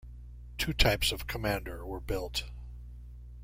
Two 0.57 0.73
types 0.73 1.11
of 1.11 1.27
Commander 1.27 1.85
were 1.85 1.99
built. 1.99 2.45